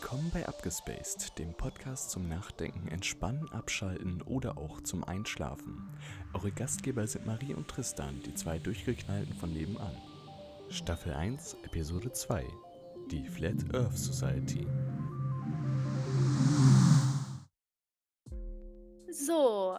[0.00, 5.90] Willkommen bei Abgespaced, dem Podcast zum Nachdenken, Entspannen, Abschalten oder auch zum Einschlafen.
[6.32, 9.96] Eure Gastgeber sind Marie und Tristan, die zwei Durchgeknallten von nebenan.
[10.68, 12.44] Staffel 1, Episode 2
[13.10, 14.68] Die Flat Earth Society.
[19.10, 19.78] So,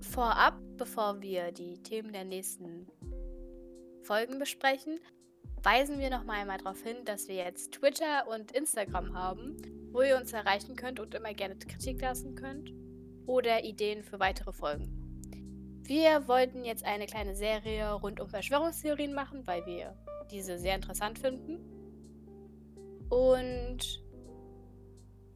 [0.00, 2.88] vorab, bevor wir die Themen der nächsten
[4.02, 4.97] Folgen besprechen,
[5.62, 9.56] weisen wir noch mal einmal darauf hin, dass wir jetzt Twitter und Instagram haben,
[9.92, 12.72] wo ihr uns erreichen könnt und immer gerne Kritik lassen könnt
[13.26, 14.98] oder Ideen für weitere Folgen.
[15.82, 19.96] Wir wollten jetzt eine kleine Serie rund um Verschwörungstheorien machen, weil wir
[20.30, 21.58] diese sehr interessant finden.
[23.08, 24.02] Und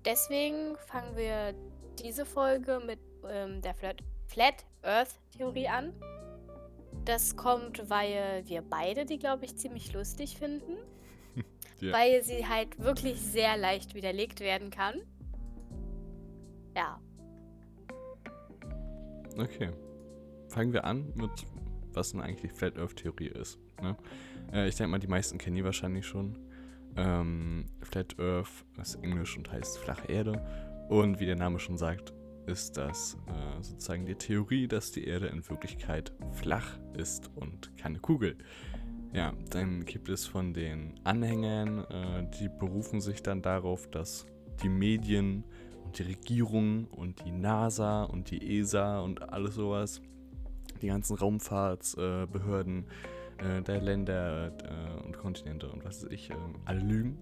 [0.04, 1.54] deswegen fangen wir
[2.02, 5.94] diese Folge mit ähm, der Flat, Flat Earth Theorie an.
[7.04, 10.76] Das kommt, weil wir beide die, glaube ich, ziemlich lustig finden.
[11.80, 11.92] ja.
[11.92, 15.02] Weil sie halt wirklich sehr leicht widerlegt werden kann.
[16.76, 17.00] Ja.
[19.36, 19.70] Okay.
[20.48, 21.30] Fangen wir an mit,
[21.92, 23.58] was denn eigentlich Flat Earth Theorie ist.
[23.80, 23.96] Ne?
[24.52, 26.38] Äh, ich denke mal, die meisten kennen die wahrscheinlich schon.
[26.96, 30.44] Ähm, Flat Earth ist Englisch und heißt flache Erde.
[30.88, 32.12] Und wie der Name schon sagt,
[32.46, 37.98] ist das äh, sozusagen die Theorie, dass die Erde in Wirklichkeit flach ist und keine
[37.98, 38.36] Kugel.
[39.12, 44.26] Ja, dann gibt es von den Anhängern, äh, die berufen sich dann darauf, dass
[44.62, 45.44] die Medien
[45.84, 50.00] und die Regierung und die NASA und die ESA und alles sowas,
[50.80, 52.86] die ganzen Raumfahrtsbehörden
[53.38, 57.18] äh, der Länder äh, und Kontinente und was weiß ich, äh, alle lügen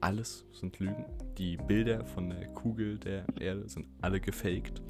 [0.00, 1.04] alles sind Lügen.
[1.38, 4.82] Die Bilder von der Kugel der Erde sind alle gefaked.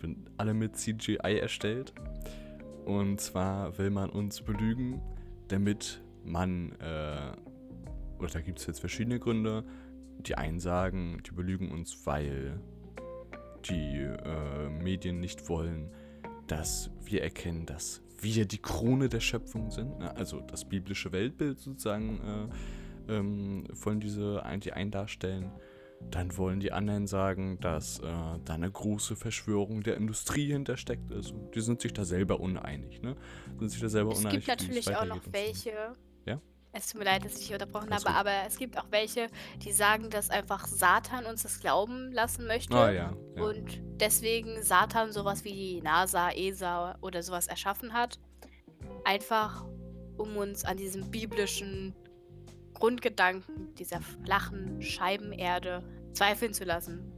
[0.00, 1.92] Sind alle mit CGI erstellt.
[2.84, 5.00] Und zwar will man uns belügen,
[5.48, 7.32] damit man, äh,
[8.18, 9.64] oder da gibt es jetzt verschiedene Gründe.
[10.20, 12.60] Die einen sagen, die belügen uns, weil
[13.68, 15.90] die äh, Medien nicht wollen,
[16.46, 19.98] dass wir erkennen, dass wir die Krone der Schöpfung sind.
[19.98, 20.14] Ne?
[20.16, 22.20] Also das biblische Weltbild sozusagen.
[22.20, 25.50] Äh, ähm, wollen diese die einen darstellen.
[26.10, 28.02] Dann wollen die anderen sagen, dass äh,
[28.44, 31.30] da eine große Verschwörung der Industrie hintersteckt ist.
[31.30, 33.16] Und die sind sich da selber uneinig, ne?
[33.58, 34.40] Sind sich da selber es uneinig.
[34.40, 35.72] Es gibt natürlich auch noch welche.
[36.26, 36.40] Ja?
[36.72, 39.28] Es tut mir leid, dass ich dich unterbrochen habe, aber es gibt auch welche,
[39.64, 42.74] die sagen, dass einfach Satan uns das glauben lassen möchte.
[42.76, 43.42] Ah, ja, ja.
[43.42, 48.18] Und deswegen Satan sowas wie die NASA, ESA oder sowas erschaffen hat.
[49.04, 49.64] Einfach
[50.16, 51.94] um uns an diesem biblischen
[52.74, 57.10] Grundgedanken dieser flachen Scheibenerde zweifeln zu lassen.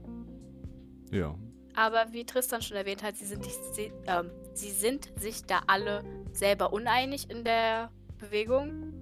[1.11, 1.35] Ja.
[1.75, 4.25] Aber wie Tristan schon erwähnt hat, sie sind, sie, äh,
[4.55, 8.93] sie sind sich da alle selber uneinig in der Bewegung.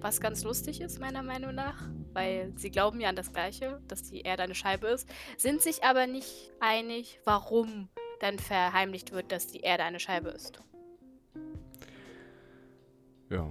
[0.00, 1.88] Was ganz lustig ist, meiner Meinung nach.
[2.12, 5.84] Weil sie glauben ja an das Gleiche, dass die Erde eine Scheibe ist, sind sich
[5.84, 7.88] aber nicht einig, warum
[8.20, 10.60] dann verheimlicht wird, dass die Erde eine Scheibe ist.
[13.30, 13.48] Ja.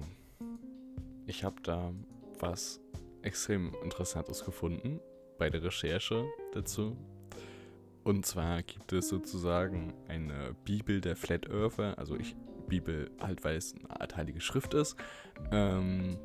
[1.26, 1.92] Ich habe da
[2.40, 2.80] was
[3.22, 5.00] extrem Interessantes gefunden
[5.38, 6.96] bei der Recherche dazu.
[8.04, 12.36] Und zwar gibt es sozusagen eine Bibel der Flat Earther, also ich
[12.68, 14.96] Bibel halt, weil es eine Art heilige Schrift ist,
[15.50, 16.18] ähm,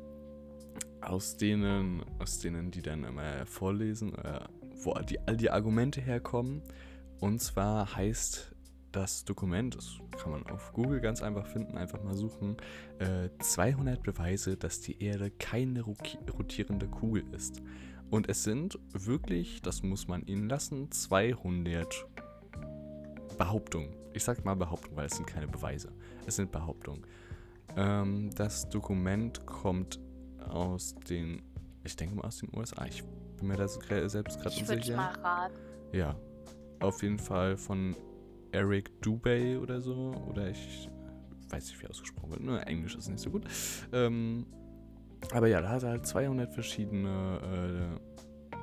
[1.00, 4.40] aus denen, aus denen die dann immer vorlesen, äh,
[4.82, 6.62] wo die, all die Argumente herkommen.
[7.20, 8.53] Und zwar heißt
[8.94, 12.56] das Dokument, das kann man auf Google ganz einfach finden, einfach mal suchen,
[12.98, 17.60] äh, 200 Beweise, dass die Erde keine rotierende Kugel ist.
[18.10, 22.06] Und es sind wirklich, das muss man ihnen lassen, 200
[23.36, 23.96] Behauptungen.
[24.12, 25.92] Ich sag mal Behauptungen, weil es sind keine Beweise.
[26.26, 27.04] Es sind Behauptungen.
[27.76, 29.98] Ähm, das Dokument kommt
[30.48, 31.42] aus den,
[31.82, 32.84] ich denke mal aus den USA.
[32.86, 33.02] Ich
[33.38, 34.74] bin mir da selbst gerade unsicher.
[34.74, 35.54] Ich würde mal raten.
[35.92, 36.14] Ja,
[36.78, 37.96] auf jeden Fall von
[38.54, 40.14] Eric Dubay oder so.
[40.30, 40.88] Oder ich
[41.50, 42.40] weiß nicht, wie ausgesprochen wird.
[42.40, 43.44] Nur Englisch ist nicht so gut.
[43.92, 44.46] Ähm,
[45.32, 48.54] aber ja, da hat er halt 200 verschiedene äh,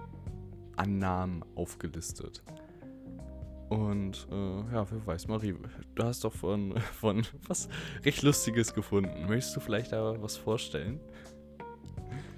[0.77, 2.43] Annahmen aufgelistet.
[3.69, 5.55] Und äh, ja, wer weiß, Marie,
[5.95, 7.69] du hast doch von, von was
[8.03, 9.27] recht Lustiges gefunden.
[9.27, 10.99] Möchtest du vielleicht da was vorstellen?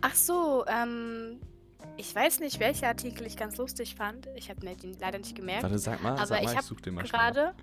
[0.01, 1.39] Ach so, ähm,
[1.97, 4.27] ich weiß nicht, welcher Artikel ich ganz lustig fand.
[4.35, 5.63] Ich habe mir den leider nicht gemerkt.
[5.63, 7.53] Warte, sag mal, aber sag mal, ich, ich such den mal gerade.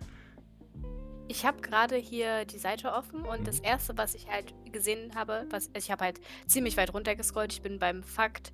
[1.28, 3.44] Ich habe gerade hier die Seite offen und mhm.
[3.44, 7.50] das erste, was ich halt gesehen habe, was also ich habe halt ziemlich weit runtergescrollt.
[7.52, 8.52] Ich bin beim Fakt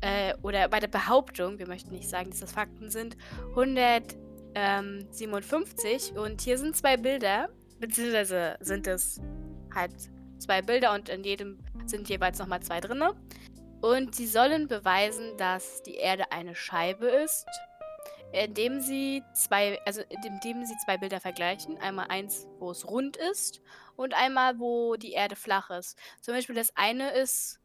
[0.00, 3.18] äh, oder bei der Behauptung, wir möchten nicht sagen, dass das Fakten sind,
[3.50, 9.20] 157 und hier sind zwei Bilder, beziehungsweise sind es
[9.74, 9.92] halt
[10.38, 13.16] zwei Bilder und in jedem sind jeweils nochmal zwei drinne.
[13.80, 17.46] Und sie sollen beweisen, dass die Erde eine Scheibe ist,
[18.32, 21.78] indem sie zwei, also indem sie zwei Bilder vergleichen.
[21.78, 23.60] Einmal eins, wo es rund ist
[23.96, 25.98] und einmal, wo die Erde flach ist.
[26.20, 27.60] Zum Beispiel das eine ist,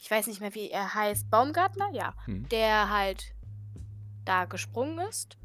[0.00, 2.48] ich weiß nicht mehr, wie er heißt, Baumgartner, ja, Hm.
[2.48, 3.34] der halt
[4.24, 5.36] da gesprungen ist.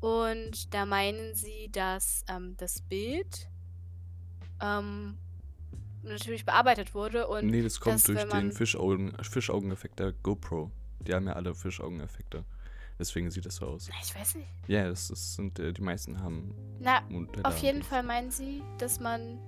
[0.00, 3.48] Und da meinen sie, dass ähm, das Bild
[4.62, 5.18] ähm,
[6.02, 10.70] natürlich bearbeitet wurde und Nee, das kommt dass, durch den Fischaugen, Fischaugeneffekt der GoPro.
[11.00, 12.44] Die haben ja alle Fischaugeneffekte.
[12.98, 13.88] Deswegen sieht das so aus.
[14.02, 14.48] ich weiß nicht.
[14.66, 17.00] Ja, das, das sind, äh, die meisten haben Na,
[17.44, 19.38] auf jeden Fall meinen sie, dass man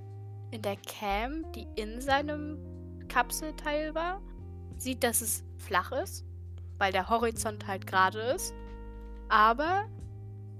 [0.52, 2.58] in der Cam, die in seinem
[3.08, 4.20] Kapselteil war,
[4.76, 6.24] sieht, dass es flach ist,
[6.78, 8.54] weil der Horizont halt gerade ist.
[9.28, 9.88] Aber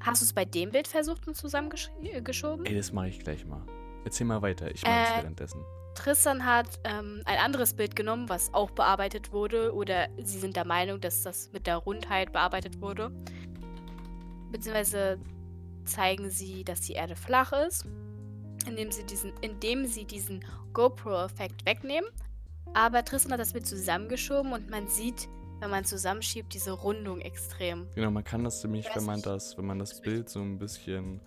[0.01, 2.67] hast du es bei dem Bild versucht und zusammengeschoben?
[2.67, 3.63] Ey, das mache ich gleich mal.
[4.05, 5.65] Erzähl mal weiter, ich mache es Äh, währenddessen.
[6.01, 10.65] Tristan hat ähm, ein anderes Bild genommen, was auch bearbeitet wurde, oder sie sind der
[10.65, 13.13] Meinung, dass das mit der Rundheit bearbeitet wurde.
[14.51, 15.19] Beziehungsweise
[15.85, 17.85] zeigen sie, dass die Erde flach ist,
[18.67, 20.43] indem sie diesen, indem sie diesen
[20.73, 22.09] GoPro-Effekt wegnehmen.
[22.73, 27.87] Aber Tristan hat das Bild zusammengeschoben und man sieht, wenn man zusammenschiebt, diese Rundung extrem.
[27.95, 31.21] Genau, man kann das nämlich, wenn man das, wenn man das Bild so ein bisschen,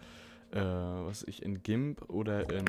[0.50, 2.66] äh, was ich, in GIMP oder in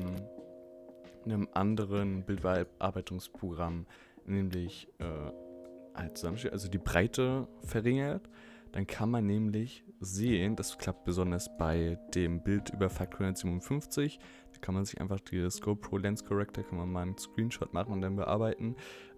[1.25, 3.85] einem anderen Bildbearbeitungsprogramm,
[4.25, 8.29] nämlich äh, zusammenschiebt, also die Breite verringert,
[8.71, 14.19] dann kann man nämlich sehen, das klappt besonders bei dem Bild über Faktor 157,
[14.51, 17.93] da kann man sich einfach dieses GoPro Lens Corrector, kann man mal einen Screenshot machen
[17.93, 18.75] und dann bearbeiten.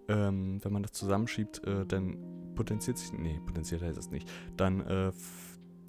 [0.08, 2.16] Ähm, wenn man das zusammenschiebt, äh, dann
[2.54, 5.12] potenziert sich, nee, potenziert heißt es nicht, dann, äh,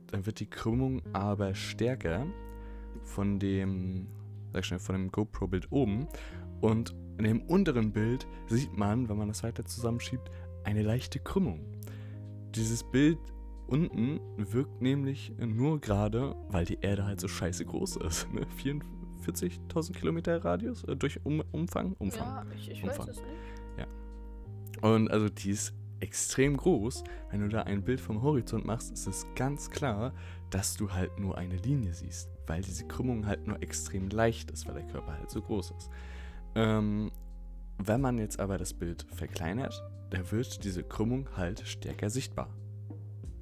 [0.07, 2.27] dann wird die Krümmung aber stärker
[3.03, 4.07] von dem,
[4.51, 6.07] sag ich schnell, von dem GoPro-Bild oben
[6.61, 10.29] und in dem unteren Bild sieht man, wenn man das weiter zusammenschiebt,
[10.63, 11.61] eine leichte Krümmung.
[12.55, 13.17] Dieses Bild
[13.67, 18.31] unten wirkt nämlich nur gerade, weil die Erde halt so scheiße groß ist.
[18.33, 18.47] Ne?
[19.25, 21.93] 44.000 Kilometer Radius äh, durch um Umfang?
[21.99, 22.27] Umfang.
[22.27, 23.07] Ja, ich, ich Umfang.
[23.07, 23.59] weiß es nicht.
[24.81, 27.03] Und also die ist extrem groß.
[27.31, 30.13] Wenn du da ein Bild vom Horizont machst, ist es ganz klar,
[30.49, 34.67] dass du halt nur eine Linie siehst, weil diese Krümmung halt nur extrem leicht ist,
[34.67, 35.89] weil der Körper halt so groß ist.
[36.55, 37.11] Ähm,
[37.77, 42.49] wenn man jetzt aber das Bild verkleinert, dann wird diese Krümmung halt stärker sichtbar.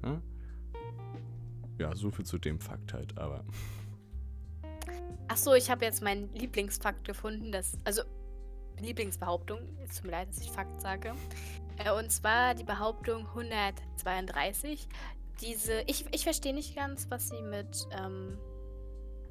[0.04, 0.20] Ja,
[1.78, 3.44] ja so viel zu dem Fakt halt, aber
[5.30, 8.02] Ach so, ich habe jetzt meinen Lieblingsfakt gefunden, das also
[8.78, 11.14] Lieblingsbehauptung, es tut mir leid, dass ich Fakt sage.
[11.78, 14.86] Äh, und zwar die Behauptung 132.
[15.40, 18.38] Diese, ich, ich verstehe nicht ganz, was sie mit, ähm,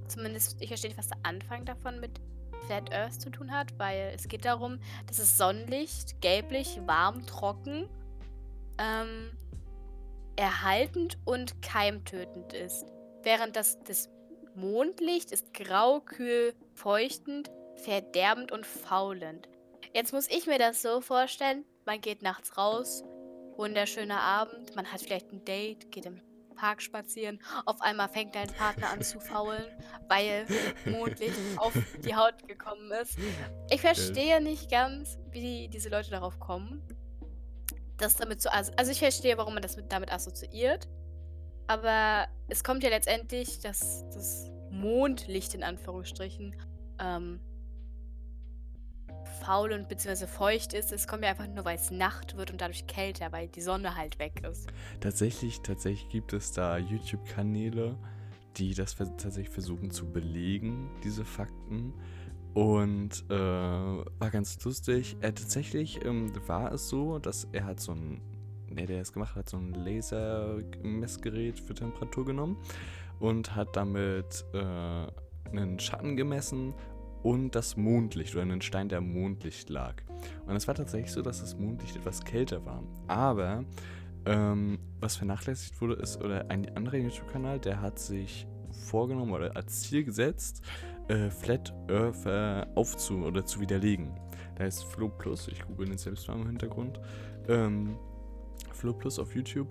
[0.07, 2.19] zumindest ich verstehe nicht, was der Anfang davon mit
[2.65, 7.89] Flat Earth zu tun hat, weil es geht darum, dass es Sonnenlicht, gelblich, warm, trocken,
[8.77, 9.31] ähm,
[10.35, 12.85] erhaltend und keimtötend ist.
[13.23, 14.09] Während das, das
[14.55, 19.47] Mondlicht ist grau, kühl, feuchtend, verderbend und faulend.
[19.94, 23.03] Jetzt muss ich mir das so vorstellen, man geht nachts raus,
[23.55, 26.21] wunderschöner Abend, man hat vielleicht ein Date, geht im
[26.57, 29.63] Park spazieren, auf einmal fängt dein Partner an zu faulen,
[30.09, 30.45] weil
[30.86, 31.74] Mondlicht auf
[32.04, 33.18] die Haut gekommen ist.
[33.69, 36.81] Ich verstehe nicht ganz, wie die, diese Leute darauf kommen,
[37.97, 40.87] das damit zu also ich verstehe, warum man das mit, damit assoziiert,
[41.68, 46.56] aber es kommt ja letztendlich, dass das Mondlicht in Anführungsstrichen
[46.99, 47.40] ähm,
[49.37, 50.91] faul und beziehungsweise feucht ist.
[50.91, 53.95] Es kommt ja einfach nur, weil es Nacht wird und dadurch kälter, weil die Sonne
[53.95, 54.67] halt weg ist.
[54.99, 57.97] Tatsächlich, tatsächlich gibt es da YouTube-Kanäle,
[58.57, 61.94] die das tatsächlich versuchen zu belegen, diese Fakten.
[62.53, 65.15] Und äh, war ganz lustig.
[65.21, 68.19] Er tatsächlich ähm, war es so, dass er hat so ein,
[68.67, 72.57] ne, der es gemacht hat, so ein Lasermessgerät für Temperatur genommen
[73.19, 75.07] und hat damit äh,
[75.51, 76.73] einen Schatten gemessen
[77.24, 79.95] und das Mondlicht oder einen Stein, der am Mondlicht lag.
[80.45, 82.83] Und es war tatsächlich so, dass das Mondlicht etwas kälter war.
[83.07, 83.64] Aber
[84.26, 89.81] ähm, was vernachlässigt wurde, ist, oder ein anderer YouTube-Kanal, der hat sich vorgenommen oder als
[89.81, 90.62] Ziel gesetzt,
[91.07, 94.12] äh, Flat Earth äh, aufzu- oder zu widerlegen.
[94.56, 97.00] Da heißt Flo Plus, ich google den selbst mal im Hintergrund.
[97.47, 97.97] Ähm,
[98.74, 99.68] Flo Plus auf YouTube.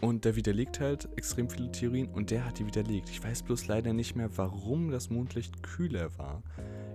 [0.00, 3.08] Und der widerlegt halt extrem viele Theorien und der hat die widerlegt.
[3.08, 6.42] Ich weiß bloß leider nicht mehr, warum das Mondlicht kühler war.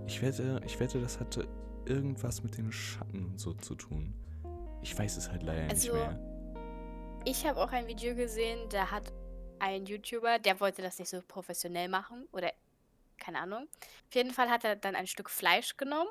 [0.06, 1.48] Ich wette, ich wette, das hatte
[1.86, 4.14] irgendwas mit den Schatten und so zu tun.
[4.82, 6.20] Ich weiß es halt leider Also, nicht mehr.
[7.26, 9.12] Ich habe auch ein Video gesehen, da hat
[9.60, 12.52] ein YouTuber, der wollte das nicht so professionell machen oder
[13.18, 13.68] keine Ahnung.
[14.08, 16.10] Auf jeden Fall hat er dann ein Stück Fleisch genommen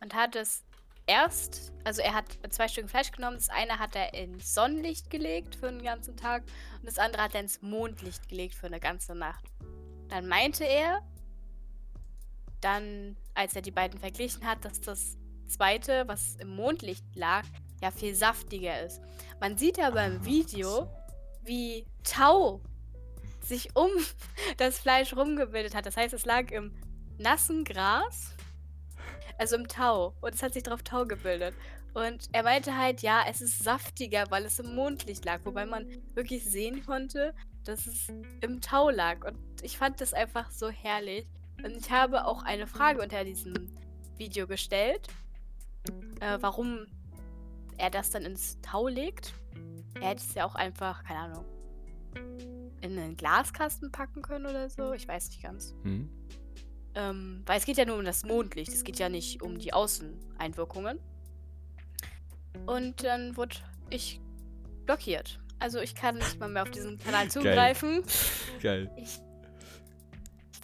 [0.00, 0.64] und hat es
[1.06, 3.36] erst, also er hat zwei Stück Fleisch genommen.
[3.36, 6.42] Das eine hat er ins Sonnenlicht gelegt für einen ganzen Tag
[6.80, 9.44] und das andere hat er ins Mondlicht gelegt für eine ganze Nacht.
[10.08, 11.02] Dann meinte er,
[12.60, 17.44] dann, als er die beiden verglichen hat, dass das zweite, was im Mondlicht lag,
[17.80, 19.00] ja viel saftiger ist.
[19.40, 20.88] Man sieht aber im Ah, Video,
[21.42, 22.60] wie Tau
[23.40, 23.90] sich um
[24.56, 25.86] das Fleisch rumgebildet hat.
[25.86, 26.74] Das heißt, es lag im
[27.18, 28.35] nassen Gras,
[29.38, 30.14] also im Tau.
[30.20, 31.54] Und es hat sich drauf Tau gebildet.
[31.94, 35.40] Und er meinte halt, ja, es ist saftiger, weil es im Mondlicht lag.
[35.44, 38.08] Wobei man wirklich sehen konnte, dass es
[38.42, 39.24] im Tau lag.
[39.24, 41.26] Und ich fand das einfach so herrlich.
[41.64, 43.54] Und ich habe auch eine Frage unter diesem
[44.18, 45.08] Video gestellt,
[46.20, 46.86] äh, warum
[47.78, 49.32] er das dann ins Tau legt.
[50.00, 51.44] Er hätte es ja auch einfach, keine Ahnung,
[52.82, 54.92] in einen Glaskasten packen können oder so.
[54.92, 55.74] Ich weiß nicht ganz.
[55.82, 56.10] Hm?
[56.96, 58.72] Ähm, weil es geht ja nur um das Mondlicht.
[58.72, 60.98] Es geht ja nicht um die Außeneinwirkungen.
[62.66, 63.56] Und dann wurde
[63.90, 64.20] ich
[64.86, 65.38] blockiert.
[65.58, 68.02] Also ich kann nicht mal mehr auf diesen Kanal zugreifen.
[68.62, 68.90] Geil.
[68.96, 69.20] Ich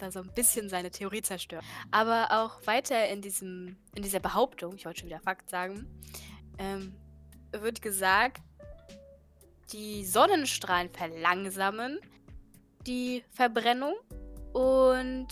[0.03, 1.63] da so ein bisschen seine Theorie zerstört.
[1.91, 5.87] Aber auch weiter in diesem, in dieser Behauptung, ich wollte schon wieder Fakt sagen,
[6.57, 6.93] ähm,
[7.51, 8.41] wird gesagt,
[9.71, 11.99] die Sonnenstrahlen verlangsamen
[12.85, 13.93] die Verbrennung
[14.51, 15.27] und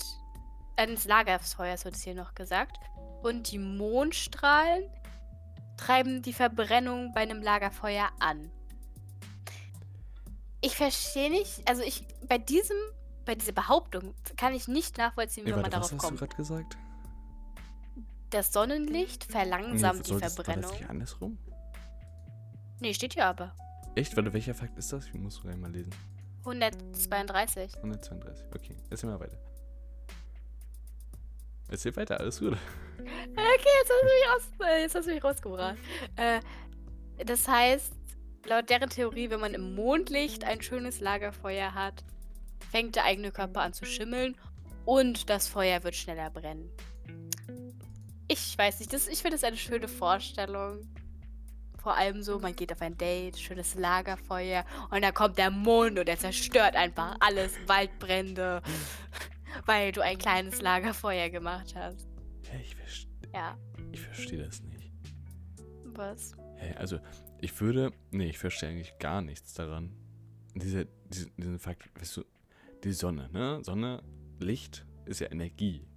[0.78, 2.78] des Lagerfeuers wird es hier noch gesagt.
[3.22, 4.84] Und die Mondstrahlen
[5.78, 8.52] treiben die Verbrennung bei einem Lagerfeuer an.
[10.62, 12.78] Ich verstehe nicht, also ich bei diesem,
[13.26, 16.20] bei dieser Behauptung kann ich nicht nachvollziehen, wie man warte, was darauf hast du kommt.
[16.20, 16.78] gerade gesagt?
[18.30, 20.62] Das Sonnenlicht verlangsamt die das- War Verbrennung.
[20.72, 21.38] das nicht andersrum?
[22.80, 23.54] Nee, steht hier aber.
[23.96, 24.16] Echt?
[24.16, 25.06] Warte, welcher Fakt ist das?
[25.08, 25.94] Ich muss gleich mal lesen.
[26.46, 27.76] 132.
[27.78, 28.46] 132.
[28.56, 29.38] Okay, erzähl mal weiter.
[31.72, 32.58] Erzähl weiter, alles gut.
[33.00, 35.78] Okay, jetzt hast du mich, raus, äh, jetzt hast du mich rausgebracht.
[36.18, 36.42] Äh,
[37.26, 37.94] das heißt,
[38.46, 42.04] laut deren Theorie, wenn man im Mondlicht ein schönes Lagerfeuer hat,
[42.72, 44.36] fängt der eigene Körper an zu schimmeln
[44.86, 46.70] und das Feuer wird schneller brennen.
[48.28, 50.82] Ich weiß nicht, das, ich finde das eine schöne Vorstellung.
[51.82, 55.98] Vor allem so, man geht auf ein Date, schönes Lagerfeuer und dann kommt der Mond
[55.98, 58.62] und er zerstört einfach alles, Waldbrände,
[59.66, 62.08] weil du ein kleines Lagerfeuer gemacht hast.
[62.50, 63.58] Hä, ich, verste Ja,
[63.92, 64.92] ich verstehe das nicht.
[65.86, 66.34] was?
[66.58, 67.00] Hä, also,
[67.40, 67.92] ich würde.
[68.12, 69.96] Nee, ich verstehe eigentlich gar nichts daran.
[70.56, 72.26] Diese, diese, diesen Fakt, weißt du,
[72.84, 73.62] die Sonne, ne?
[73.64, 74.04] Sonne,
[74.40, 75.88] Licht ist ja Energie.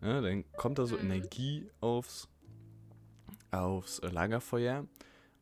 [0.00, 0.22] Ne?
[0.22, 1.10] Dann kommt da so Mhm.
[1.10, 2.28] Energie aufs,
[3.50, 4.86] aufs Lagerfeuer.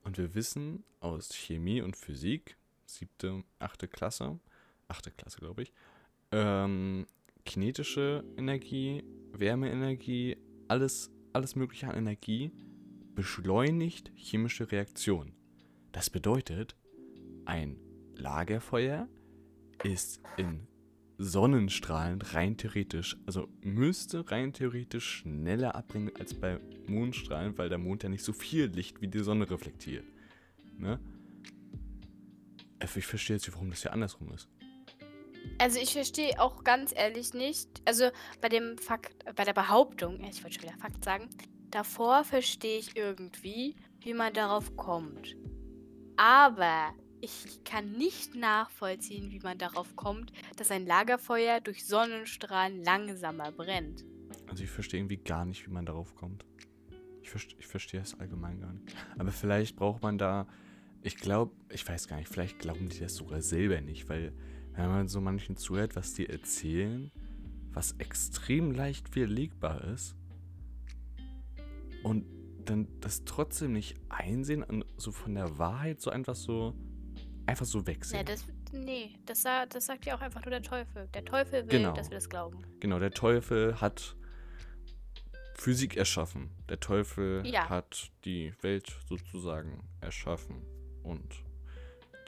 [0.03, 2.57] Und wir wissen aus Chemie und Physik,
[2.87, 4.39] siebte, achte Klasse,
[4.89, 5.73] achte Klasse, glaube ich,
[6.33, 7.07] ähm,
[7.49, 9.03] kinetische Energie,
[9.33, 10.37] Wärmeenergie,
[10.69, 12.53] alles, alles mögliche an Energie
[13.15, 15.33] beschleunigt chemische Reaktionen.
[15.91, 16.77] Das bedeutet,
[17.47, 17.81] ein
[18.15, 19.09] Lagerfeuer
[19.83, 20.69] ist in
[21.17, 28.03] Sonnenstrahlen rein theoretisch, also müsste rein theoretisch schneller abbrennen als bei Mondstrahlen, weil der Mond
[28.03, 30.05] ja nicht so viel Licht wie die Sonne reflektiert.
[30.77, 31.01] Ne?
[32.79, 34.49] Äh, Ich verstehe jetzt nicht, warum das ja andersrum ist.
[35.59, 40.43] Also ich verstehe auch ganz ehrlich nicht, also bei dem Fakt, bei der Behauptung, ich
[40.45, 41.29] wollte schon wieder Fakt sagen,
[41.71, 45.37] davor verstehe ich irgendwie, wie man darauf kommt.
[46.17, 53.53] Aber ich kann nicht nachvollziehen, wie man darauf kommt, dass ein Lagerfeuer durch Sonnenstrahlen langsamer
[53.53, 54.05] brennt.
[54.47, 56.45] Also ich verstehe irgendwie gar nicht, wie man darauf kommt.
[57.23, 58.97] Ich, verste ich verstehe es allgemein gar nicht.
[59.19, 60.47] Aber vielleicht braucht man da,
[61.03, 64.33] ich glaube, ich weiß gar nicht, vielleicht glauben die das sogar selber nicht, weil
[64.79, 67.11] wenn man so manchen zuhört, was die erzählen,
[67.73, 70.15] was extrem leicht widerlegbar ist
[72.05, 72.25] und
[72.65, 76.75] dann das trotzdem nicht einsehen und so von der Wahrheit so einfach so
[77.47, 78.27] einfach so Nee, wegsehen.
[78.27, 81.09] das, nee, das, das sagt ja auch einfach nur der Teufel.
[81.15, 81.93] Der Teufel will, Genau.
[81.95, 82.59] dass wir das glauben.
[82.79, 84.17] Genau, der Teufel hat
[85.55, 86.51] Physik erschaffen.
[86.69, 87.69] Der Teufel Ja.
[87.69, 90.63] hat die Welt sozusagen erschaffen
[91.03, 91.43] und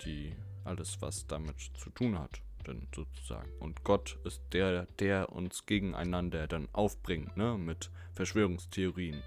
[0.04, 3.50] die alles, was damit zu tun hat, denn sozusagen.
[3.58, 9.22] Und Gott ist der, der uns gegeneinander dann aufbringt, ne, mit Verschwörungstheorien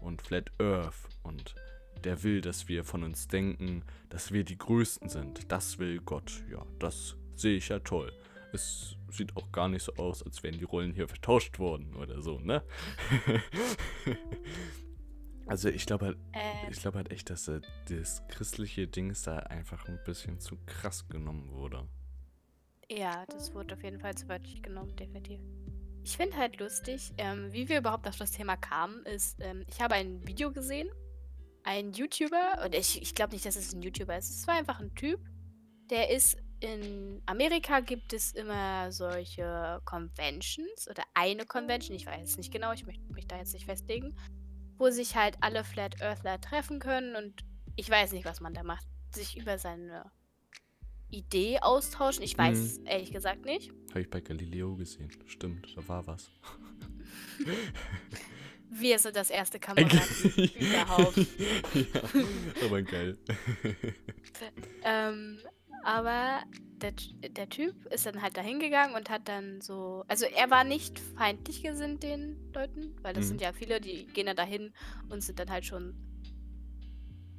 [0.00, 1.54] und Flat Earth und
[2.04, 5.50] der will, dass wir von uns denken, dass wir die Größten sind.
[5.52, 6.42] Das will Gott.
[6.50, 8.12] Ja, das sehe ich ja toll.
[8.52, 12.20] Es sieht auch gar nicht so aus, als wären die Rollen hier vertauscht worden oder
[12.20, 12.62] so, ne?
[15.52, 19.36] also ich glaube halt, Äh, ich glaube halt echt, dass äh, das christliche Dings da
[19.36, 21.86] einfach ein bisschen zu krass genommen wurde.
[22.88, 25.40] ja, das wurde auf jeden Fall zu wörtlich genommen, definitiv.
[26.04, 29.78] ich finde halt lustig, ähm, wie wir überhaupt auf das Thema kamen, ist, ähm, ich
[29.82, 30.88] habe ein Video gesehen,
[31.64, 34.80] ein YouTuber, und ich, ich glaube nicht, dass es ein YouTuber ist, es war einfach
[34.80, 35.20] ein Typ,
[35.90, 42.36] der ist in Amerika gibt es immer solche Conventions oder eine Convention, ich weiß es
[42.38, 44.16] nicht genau, ich möchte mich da jetzt nicht festlegen,
[44.82, 47.44] wo sich halt alle Flat Earthler treffen können und
[47.76, 48.84] ich weiß nicht, was man da macht,
[49.14, 50.10] sich über seine
[51.08, 52.24] Idee austauschen.
[52.24, 52.86] Ich weiß Mhm.
[52.86, 53.70] ehrlich gesagt nicht.
[53.90, 55.10] Habe ich bei Galileo gesehen.
[55.26, 56.30] Stimmt, da war was.
[58.70, 61.16] Wir sind das erste Kamerateam überhaupt.
[61.74, 62.02] ja,
[62.64, 63.18] aber geil.
[64.82, 65.38] Ähm,
[65.84, 66.42] aber
[66.80, 66.92] der,
[67.28, 70.04] der Typ ist dann halt dahin gegangen und hat dann so.
[70.08, 73.28] Also er war nicht feindlich gesinnt den Leuten, weil das Mhm.
[73.28, 74.72] sind ja viele, die gehen dann dahin
[75.08, 75.94] und sind dann halt schon.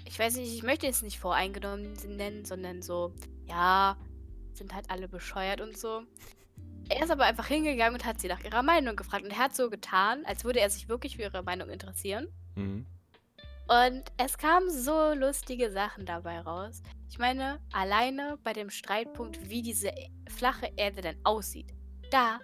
[0.05, 3.13] Ich weiß nicht, ich möchte es nicht voreingenommen nennen, sondern so,
[3.47, 3.97] ja,
[4.53, 6.03] sind halt alle bescheuert und so.
[6.89, 9.23] Er ist aber einfach hingegangen und hat sie nach ihrer Meinung gefragt.
[9.23, 12.27] Und er hat so getan, als würde er sich wirklich für ihre Meinung interessieren.
[12.55, 12.85] Mhm.
[13.67, 16.81] Und es kamen so lustige Sachen dabei raus.
[17.09, 19.91] Ich meine, alleine bei dem Streitpunkt, wie diese
[20.29, 21.73] flache Erde denn aussieht,
[22.11, 22.39] da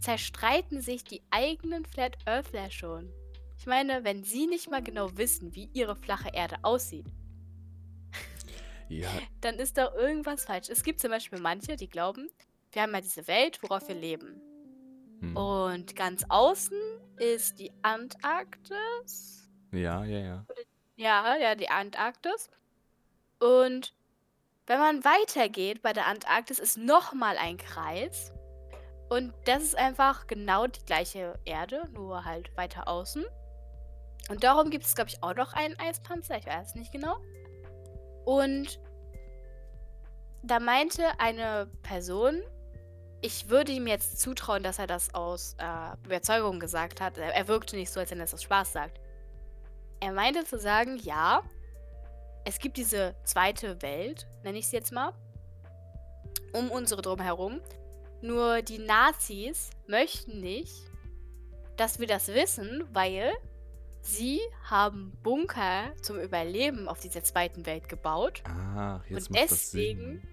[0.00, 3.10] zerstreiten sich die eigenen Flat Earthler schon.
[3.58, 7.06] Ich meine, wenn sie nicht mal genau wissen, wie ihre flache Erde aussieht,
[8.88, 9.08] Ja,
[9.40, 10.68] dann ist doch irgendwas falsch.
[10.68, 12.28] Es gibt zum Beispiel manche, die glauben,
[12.72, 14.40] wir haben ja diese Welt, worauf wir leben.
[15.20, 15.36] hm.
[15.36, 16.78] Und ganz außen
[17.18, 19.41] ist die Antarktis.
[19.72, 20.46] Ja, ja, ja.
[20.96, 22.50] Ja, ja, die Antarktis.
[23.40, 23.94] Und
[24.66, 28.32] wenn man weitergeht bei der Antarktis, ist nochmal ein Kreis.
[29.08, 33.24] Und das ist einfach genau die gleiche Erde, nur halt weiter außen.
[34.30, 36.38] Und darum gibt es, glaube ich, auch noch einen Eispanzer.
[36.38, 37.18] Ich weiß es nicht genau.
[38.24, 38.80] Und
[40.42, 42.40] da meinte eine Person,
[43.20, 47.18] ich würde ihm jetzt zutrauen, dass er das aus äh, Überzeugung gesagt hat.
[47.18, 49.00] Er, wirkte nicht so, als wenn er es aus Spaß sagt.
[50.02, 51.44] Er meinte zu sagen, ja,
[52.44, 55.12] es gibt diese zweite Welt, nenne ich es jetzt mal,
[56.52, 57.60] um unsere drumherum.
[58.20, 60.74] Nur die Nazis möchten nicht,
[61.76, 63.32] dass wir das wissen, weil
[64.00, 68.42] sie haben Bunker zum Überleben auf dieser zweiten Welt gebaut.
[68.44, 70.26] Ach, jetzt Und deswegen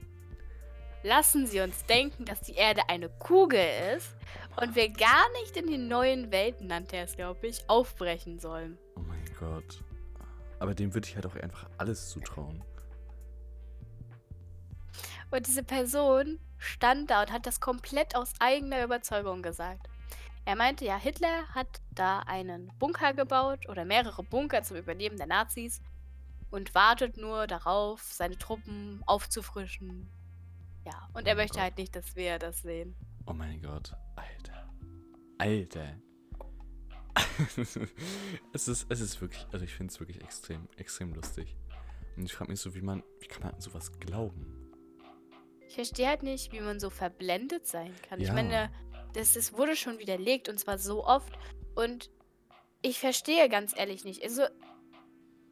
[1.03, 4.15] lassen sie uns denken, dass die Erde eine Kugel ist
[4.59, 8.79] und wir gar nicht in die neuen Welten, nannte er es, glaube ich, aufbrechen sollen.
[8.95, 9.83] Oh mein Gott.
[10.59, 12.61] Aber dem würde ich halt auch einfach alles zutrauen.
[15.31, 19.87] Und diese Person stand da und hat das komplett aus eigener Überzeugung gesagt.
[20.45, 25.27] Er meinte, ja, Hitler hat da einen Bunker gebaut oder mehrere Bunker zum Überleben der
[25.27, 25.81] Nazis
[26.49, 30.09] und wartet nur darauf, seine Truppen aufzufrischen.
[30.85, 31.63] Ja, und er Oh möchte Gott.
[31.63, 32.95] halt nicht, dass wir das sehen.
[33.27, 33.93] Oh mein Gott.
[34.15, 34.67] Alter.
[35.37, 35.95] Alter.
[38.53, 41.55] es, ist, es ist wirklich, also ich finde es wirklich extrem, extrem lustig.
[42.15, 44.55] Und ich frage mich so, wie man, wie kann man an sowas glauben?
[45.67, 48.19] Ich verstehe halt nicht, wie man so verblendet sein kann.
[48.19, 48.33] Ich Ja.
[48.33, 48.71] meine,
[49.13, 51.31] das, das wurde schon widerlegt und zwar so oft.
[51.75, 52.09] Und
[52.81, 54.23] ich verstehe ganz ehrlich nicht.
[54.23, 54.43] Also,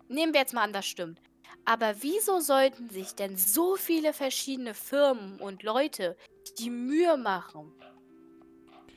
[0.07, 1.21] nehmen wir jetzt mal an, das stimmt.
[1.65, 6.17] Aber wieso sollten sich denn so viele verschiedene Firmen und Leute
[6.59, 7.71] die Mühe machen,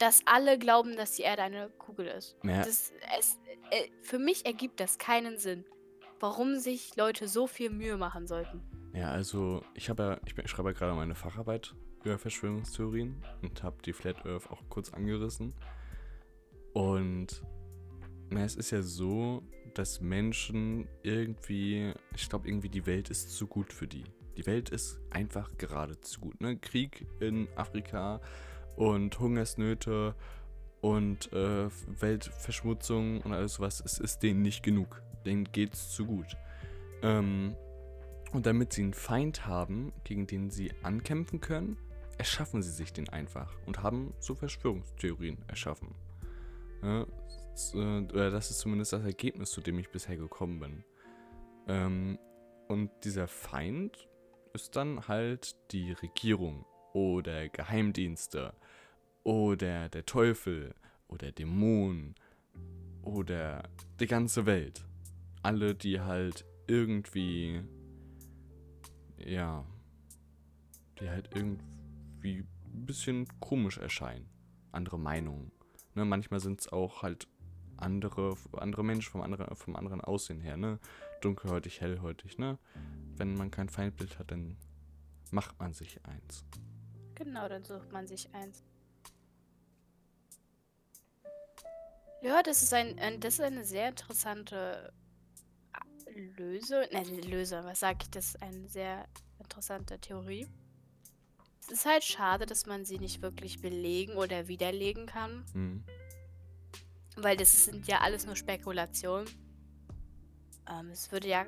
[0.00, 2.36] dass alle glauben, dass die Erde eine Kugel ist?
[2.42, 3.38] Naja, Das, es,
[3.70, 5.64] äh, für mich ergibt das keinen Sinn,
[6.18, 8.62] warum sich Leute so viel Mühe machen sollten.
[8.94, 13.76] ja, also ich habe ja, ich, schreibe ja gerade meine Facharbeit über Verschwörungstheorien und habe
[13.84, 15.54] die Flat Earth auch kurz angerissen.
[16.72, 17.42] Und
[18.30, 19.42] na, es ist ja so,
[19.74, 24.04] dass Menschen irgendwie, ich glaube irgendwie die Welt ist zu gut für die.
[24.36, 26.40] Die Welt ist einfach gerade zu gut.
[26.40, 26.56] Ne?
[26.56, 28.20] Krieg in Afrika
[28.76, 30.14] und Hungersnöte
[30.80, 31.68] und äh,
[32.00, 35.02] Weltverschmutzung und alles was, es ist denen nicht genug.
[35.24, 36.36] Denen geht's zu gut.
[37.02, 37.54] Ähm,
[38.32, 41.76] und damit sie einen Feind haben, gegen den sie ankämpfen können,
[42.16, 45.94] erschaffen sie sich den einfach und haben so Verschwörungstheorien erschaffen.
[46.82, 50.84] Ja, äh, das ist zumindest das Ergebnis, zu dem ich bisher gekommen bin.
[51.66, 52.18] Ähm,
[52.68, 54.08] und dieser Feind
[54.52, 58.54] ist dann halt die Regierung oder Geheimdienste
[59.22, 60.74] oder der Teufel
[61.08, 62.14] oder Dämonen
[63.02, 64.84] oder die ganze Welt.
[65.42, 67.62] Alle, die halt irgendwie,
[69.18, 69.64] ja,
[71.00, 74.28] die halt irgendwie ein bisschen komisch erscheinen.
[74.72, 75.50] Andere Meinungen.
[75.94, 77.26] Ne, manchmal sind es auch halt
[77.76, 80.78] andere, andere Menschen vom anderen, vom anderen Aussehen her, ne?
[81.22, 82.58] Dunkelhäutig, hellhäutig, ne?
[83.16, 84.56] Wenn man kein Feindbild hat, dann
[85.30, 86.44] macht man sich eins.
[87.22, 88.64] Genau, dann sucht man sich eins.
[92.22, 94.90] Ja, das ist ein, ein das ist eine sehr interessante
[96.14, 96.82] Lösung.
[96.90, 98.10] Nein, Lösung, was sage ich?
[98.10, 99.04] Das ist eine sehr
[99.38, 100.48] interessante Theorie.
[101.60, 105.44] Es ist halt schade, dass man sie nicht wirklich belegen oder widerlegen kann.
[105.52, 105.84] Hm.
[107.16, 109.28] Weil das sind ja alles nur Spekulationen.
[110.70, 111.44] Ähm, es würde ja.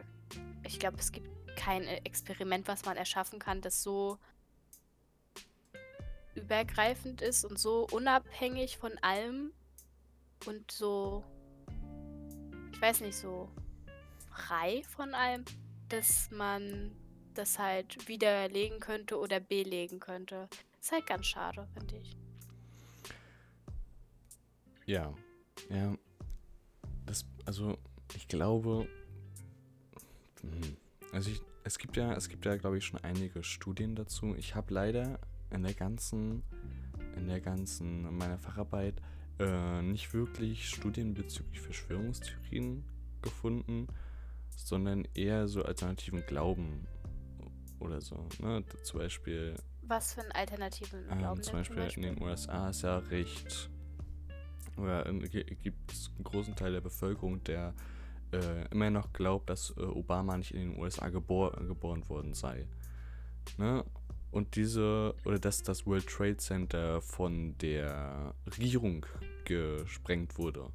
[0.66, 4.18] Ich glaube, es gibt kein Experiment, was man erschaffen kann, das so
[6.52, 9.52] übergreifend ist und so unabhängig von allem
[10.44, 11.24] und so,
[12.72, 13.48] ich weiß nicht, so
[14.30, 15.46] frei von allem,
[15.88, 16.94] dass man
[17.32, 20.46] das halt widerlegen könnte oder belegen könnte.
[20.78, 22.18] Ist halt ganz schade, finde ich.
[24.84, 25.14] Ja,
[25.70, 25.96] ja.
[27.06, 27.78] Das, also,
[28.14, 28.86] ich glaube,
[30.42, 30.76] hm,
[31.12, 34.34] also ich, es gibt ja, es gibt ja, glaube ich, schon einige Studien dazu.
[34.36, 35.18] Ich habe leider
[35.52, 36.42] in der ganzen,
[37.16, 39.00] in der ganzen, in meiner Facharbeit
[39.38, 42.84] äh, nicht wirklich Studien bezüglich Verschwörungstheorien
[43.22, 43.86] gefunden,
[44.56, 46.86] sondern eher so alternativen Glauben
[47.80, 48.26] oder so.
[48.40, 48.64] Ne?
[48.82, 49.56] Zum Beispiel.
[49.82, 51.42] Was für einen alternativen ähm, Glauben?
[51.42, 53.70] zum, Beispiel zum Beispiel in den USA ist ja recht.
[54.76, 57.74] Oder gibt es einen großen Teil der Bevölkerung, der
[58.32, 62.66] äh, immer noch glaubt, dass äh, Obama nicht in den USA gebor geboren worden sei.
[63.58, 63.84] Ne?
[64.32, 69.04] Und diese, oder dass das World Trade Center von der Regierung
[69.44, 70.70] gesprengt wurde,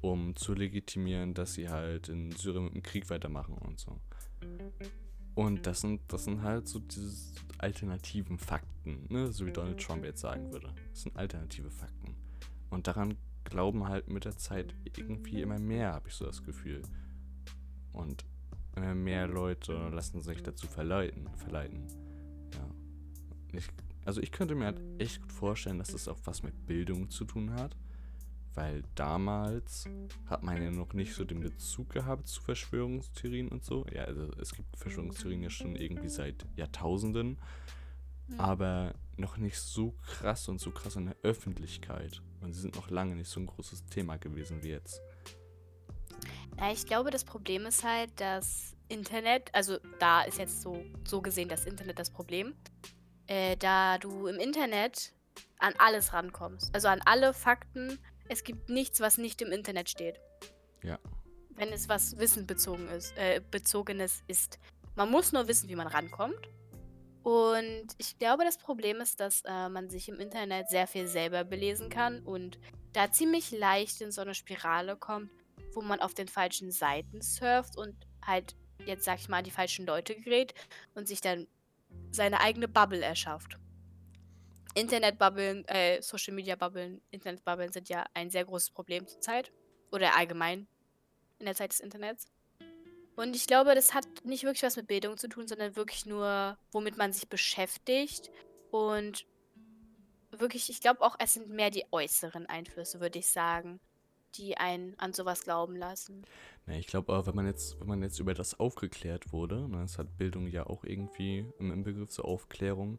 [0.00, 4.00] um zu legitimieren, dass sie halt in Syrien mit dem Krieg weitermachen und so.
[5.36, 9.32] Und das sind, das sind halt so diese alternativen Fakten, ne?
[9.32, 10.74] so wie Donald Trump jetzt sagen würde.
[10.90, 12.16] Das sind alternative Fakten.
[12.70, 16.82] Und daran glauben halt mit der Zeit irgendwie immer mehr, habe ich so das Gefühl.
[17.92, 18.24] Und
[18.74, 21.28] immer mehr Leute lassen sich dazu verleiten.
[21.36, 21.86] verleiten.
[23.52, 23.68] Ich,
[24.04, 27.24] also ich könnte mir halt echt gut vorstellen, dass das auch was mit Bildung zu
[27.24, 27.76] tun hat.
[28.54, 29.86] Weil damals
[30.24, 33.84] hat man ja noch nicht so den Bezug gehabt zu Verschwörungstheorien und so.
[33.92, 37.38] Ja, also es gibt Verschwörungstheorien ja schon irgendwie seit Jahrtausenden.
[38.38, 42.22] Aber noch nicht so krass und so krass in der Öffentlichkeit.
[42.40, 45.00] Und sie sind noch lange nicht so ein großes Thema gewesen wie jetzt.
[46.58, 51.20] Ja, ich glaube, das Problem ist halt, dass Internet, also da ist jetzt so, so
[51.20, 52.54] gesehen das Internet das Problem,
[53.26, 55.12] äh, da du im Internet
[55.58, 56.74] an alles rankommst.
[56.74, 57.98] Also an alle Fakten.
[58.28, 60.20] Es gibt nichts, was nicht im Internet steht.
[60.82, 60.98] Ja.
[61.50, 64.58] Wenn es was wissenbezogen ist, äh, bezogenes ist.
[64.94, 66.48] Man muss nur wissen, wie man rankommt.
[67.22, 71.42] Und ich glaube, das Problem ist, dass äh, man sich im Internet sehr viel selber
[71.42, 72.58] belesen kann und
[72.92, 75.30] da ziemlich leicht in so eine Spirale kommt,
[75.74, 78.54] wo man auf den falschen Seiten surft und halt,
[78.86, 80.54] jetzt sag ich mal, die falschen Leute gerät
[80.94, 81.48] und sich dann
[82.10, 83.58] seine eigene Bubble erschafft.
[84.74, 89.50] Internetbubbeln, äh, Social Media Bubbeln, Internetbubbeln sind ja ein sehr großes Problem zurzeit.
[89.90, 90.66] Oder allgemein
[91.38, 92.26] in der Zeit des Internets.
[93.16, 96.58] Und ich glaube, das hat nicht wirklich was mit Bildung zu tun, sondern wirklich nur,
[96.72, 98.30] womit man sich beschäftigt.
[98.70, 99.26] Und
[100.30, 103.80] wirklich, ich glaube auch, es sind mehr die äußeren Einflüsse, würde ich sagen,
[104.34, 106.26] die einen an sowas glauben lassen.
[106.66, 109.78] Ja, ich glaube auch, wenn man jetzt, wenn man jetzt über das aufgeklärt wurde, ne,
[109.82, 112.98] das hat Bildung ja auch irgendwie im, im Begriff zur Aufklärung,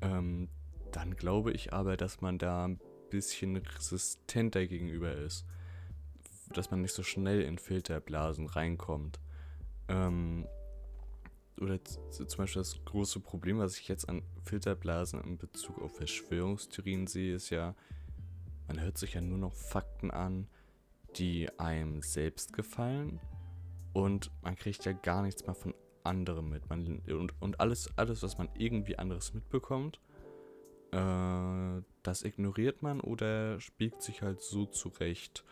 [0.00, 0.48] ähm,
[0.92, 5.44] dann glaube ich aber, dass man da ein bisschen resistenter gegenüber ist.
[6.54, 9.18] Dass man nicht so schnell in Filterblasen reinkommt.
[9.88, 10.46] Ähm,
[11.60, 17.06] oder zum Beispiel das große Problem, was ich jetzt an Filterblasen in Bezug auf Verschwörungstheorien
[17.06, 17.74] sehe, ist ja,
[18.68, 20.48] man hört sich ja nur noch Fakten an,
[21.16, 23.20] die einem selbst gefallen
[23.92, 26.68] und man kriegt ja gar nichts mehr von anderen mit.
[26.68, 30.00] Man, und, und alles, alles, was man irgendwie anderes mitbekommt,
[30.92, 35.44] äh, das ignoriert man oder spiegt sich halt so zurecht,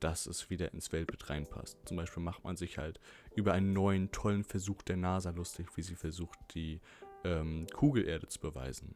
[0.00, 1.78] dass es wieder ins Weltbild reinpasst.
[1.86, 3.00] Zum Beispiel macht man sich halt
[3.34, 6.80] über einen neuen, tollen Versuch der NASA lustig, wie sie versucht, die
[7.24, 8.94] ähm, Kugelerde zu beweisen.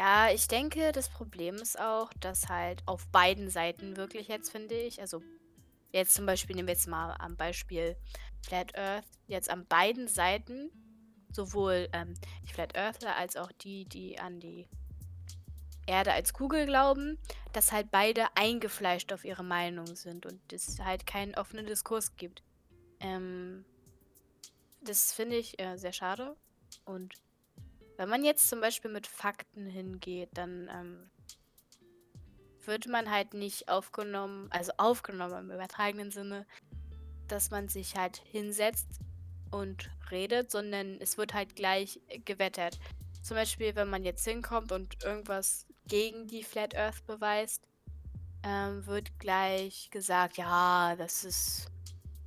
[0.00, 4.74] Ja, ich denke, das Problem ist auch, dass halt auf beiden Seiten wirklich jetzt, finde
[4.74, 5.22] ich, also
[5.92, 7.96] jetzt zum Beispiel, nehmen wir jetzt mal am Beispiel
[8.42, 10.70] Flat Earth, jetzt an beiden Seiten,
[11.30, 12.14] sowohl ähm,
[12.48, 14.66] die Flat Earthler als auch die, die an die
[15.86, 17.18] Erde als Kugel glauben,
[17.52, 22.42] dass halt beide eingefleischt auf ihre Meinung sind und es halt keinen offenen Diskurs gibt.
[23.00, 23.66] Ähm,
[24.80, 26.38] das finde ich äh, sehr schade
[26.86, 27.12] und
[28.00, 31.10] wenn man jetzt zum Beispiel mit Fakten hingeht, dann ähm,
[32.64, 36.46] wird man halt nicht aufgenommen, also aufgenommen im übertragenen Sinne,
[37.28, 38.88] dass man sich halt hinsetzt
[39.50, 42.78] und redet, sondern es wird halt gleich gewettert.
[43.20, 47.68] Zum Beispiel, wenn man jetzt hinkommt und irgendwas gegen die Flat Earth beweist,
[48.44, 51.66] ähm, wird gleich gesagt, ja, das ist,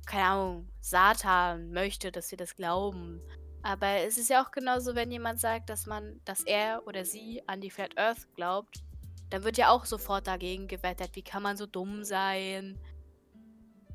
[0.06, 3.20] keine Ahnung, Satan möchte, dass wir das glauben.
[3.64, 7.42] Aber es ist ja auch genauso, wenn jemand sagt, dass man, dass er oder sie
[7.46, 8.84] an die Flat Earth glaubt,
[9.30, 11.16] dann wird ja auch sofort dagegen gewettert.
[11.16, 12.78] Wie kann man so dumm sein?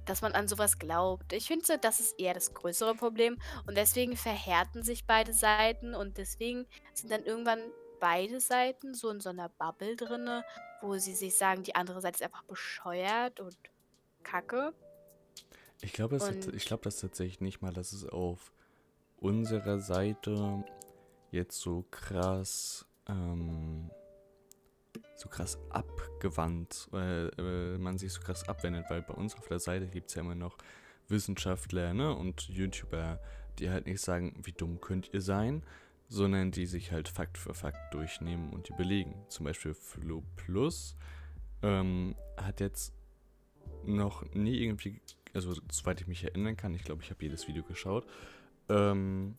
[0.06, 1.34] Dass man an sowas glaubt.
[1.34, 3.38] Ich finde, das ist eher das größere Problem.
[3.68, 7.62] Und deswegen verhärten sich beide Seiten und deswegen sind dann irgendwann
[8.00, 10.44] beide Seiten so in so einer Bubble drinne,
[10.82, 13.56] wo sie sich sagen, die andere Seite ist einfach bescheuert und
[14.24, 14.74] kacke.
[15.82, 18.52] Ich glaube, das, ich glaube das tatsächlich nicht mal, dass es auf
[19.22, 20.64] unserer Seite
[21.32, 23.90] jetzt so krass, ähm,
[25.16, 29.60] so krass abgewandt, äh, äh, man sich so krass abwendet, weil bei uns auf der
[29.60, 30.58] Seite gibt es ja immer noch
[31.08, 33.20] Wissenschaftler ne, und YouTuber,
[33.58, 35.64] die halt nicht sagen, wie dumm könnt ihr sein,
[36.08, 39.16] sondern die sich halt Fakt für Fakt durchnehmen und die belegen.
[39.28, 40.96] Zum Beispiel Flo Plus
[41.62, 42.94] ähm, hat jetzt
[43.86, 45.02] noch nie irgendwie,
[45.34, 48.06] also soweit ich mich erinnern kann, ich glaube, ich habe jedes Video geschaut,
[48.70, 49.36] ähm,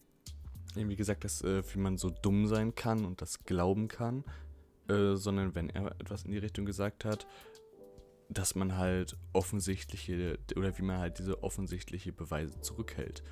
[0.75, 4.25] irgendwie gesagt, dass äh, wie man so dumm sein kann und das glauben kann,
[4.88, 7.27] äh, sondern wenn er etwas in die Richtung gesagt hat,
[8.29, 13.25] dass man halt offensichtliche oder wie man halt diese offensichtliche Beweise zurückhält.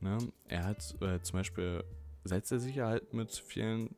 [0.00, 0.18] Ne?
[0.48, 1.84] Er hat äh, zum Beispiel
[2.24, 3.96] setzt er sich ja halt mit vielen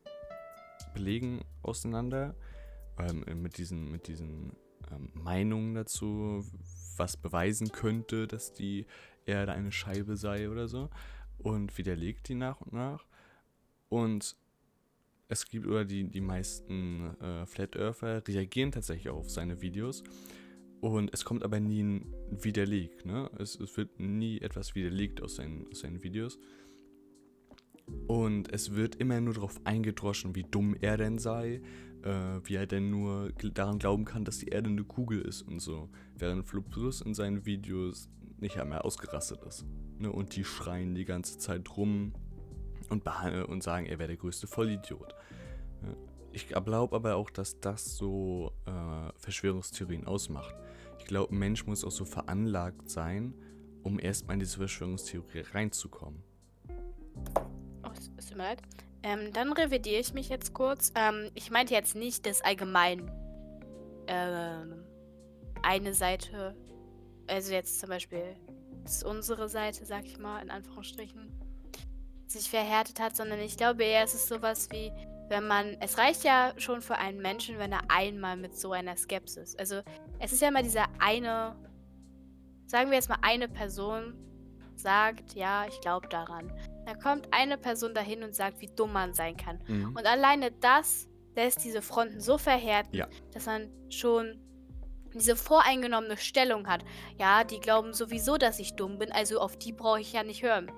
[0.93, 2.35] Belegen auseinander,
[2.97, 4.55] ähm, mit diesen, mit diesen
[4.91, 6.45] ähm, Meinungen dazu,
[6.95, 8.85] was beweisen könnte, dass die
[9.25, 10.89] Erde eine Scheibe sei oder so
[11.39, 13.05] und widerlegt die nach und nach.
[13.89, 14.35] Und
[15.27, 20.03] es gibt oder die, die meisten äh, Flat Earther reagieren tatsächlich auch auf seine Videos.
[20.81, 23.05] Und es kommt aber nie ein Widerleg.
[23.05, 23.29] Ne?
[23.39, 26.37] Es, es wird nie etwas widerlegt aus seinen, aus seinen Videos.
[28.07, 31.61] Und es wird immer nur darauf eingedroschen, wie dumm er denn sei,
[32.03, 35.59] äh, wie er denn nur daran glauben kann, dass die Erde eine Kugel ist und
[35.59, 35.89] so.
[36.17, 38.09] Während Fluplus in seinen Videos
[38.45, 39.65] nicht einmal ausgerastet ist.
[39.97, 40.11] Ne?
[40.11, 42.13] Und die schreien die ganze Zeit rum
[42.89, 45.15] und, und sagen, er wäre der größte Vollidiot.
[46.31, 50.55] Ich glaube aber auch, dass das so äh, Verschwörungstheorien ausmacht.
[50.99, 53.33] Ich glaube, ein Mensch muss auch so veranlagt sein,
[53.83, 56.23] um erstmal in diese Verschwörungstheorie reinzukommen
[58.05, 58.61] tut mir leid.
[59.03, 60.91] Ähm, dann revidiere ich mich jetzt kurz.
[60.95, 63.11] Ähm, ich meinte jetzt nicht, dass allgemein
[64.07, 64.83] ähm,
[65.61, 66.55] eine Seite,
[67.27, 68.35] also jetzt zum Beispiel
[68.83, 71.31] ist unsere Seite, sag ich mal, in Anführungsstrichen,
[72.27, 74.91] sich verhärtet hat, sondern ich glaube eher, es ist sowas wie,
[75.29, 78.95] wenn man, es reicht ja schon für einen Menschen, wenn er einmal mit so einer
[78.95, 79.81] Skepsis, also
[80.19, 81.55] es ist ja immer dieser eine,
[82.67, 84.15] sagen wir jetzt mal eine Person
[84.75, 86.51] sagt, ja, ich glaube daran.
[86.85, 89.59] Da kommt eine Person dahin und sagt, wie dumm man sein kann.
[89.67, 89.95] Mhm.
[89.95, 93.07] Und alleine das lässt diese Fronten so verhärten, ja.
[93.33, 94.39] dass man schon
[95.15, 96.83] diese voreingenommene Stellung hat.
[97.17, 100.43] Ja, die glauben sowieso, dass ich dumm bin, also auf die brauche ich ja nicht
[100.43, 100.71] hören.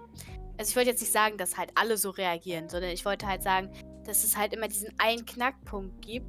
[0.58, 3.44] Also ich wollte jetzt nicht sagen, dass halt alle so reagieren, sondern ich wollte halt
[3.44, 3.72] sagen,
[4.06, 6.28] dass es halt immer diesen einen Knackpunkt gibt,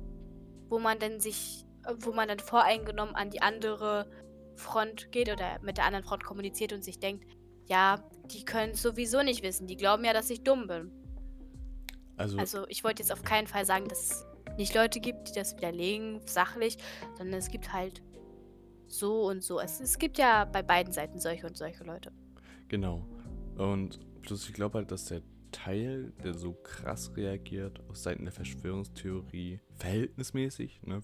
[0.68, 1.64] wo man dann sich,
[2.01, 4.11] wo man dann voreingenommen an die andere
[4.57, 7.25] Front geht oder mit der anderen Front kommuniziert und sich denkt,
[7.66, 9.66] ja, die können es sowieso nicht wissen.
[9.66, 10.90] Die glauben ja, dass ich dumm bin.
[12.16, 14.27] Also, also ich wollte jetzt auf keinen Fall sagen, dass es
[14.59, 16.77] nicht Leute gibt, die das widerlegen, sachlich,
[17.16, 18.03] sondern es gibt halt
[18.87, 19.61] so und so.
[19.61, 22.12] Es, es gibt ja bei beiden Seiten solche und solche Leute.
[22.68, 23.07] Genau.
[23.57, 28.33] Und plus ich glaube halt, dass der Teil, der so krass reagiert, auf Seiten der
[28.33, 31.01] Verschwörungstheorie, verhältnismäßig, ne?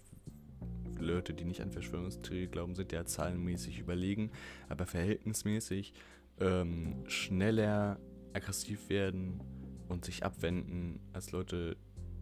[0.99, 4.31] Leute, die nicht an Verschwörungstheorie glauben, sind ja zahlenmäßig überlegen,
[4.69, 5.93] aber verhältnismäßig
[6.41, 7.99] ähm, schneller
[8.33, 9.43] aggressiv werden
[9.89, 11.77] und sich abwenden als Leute,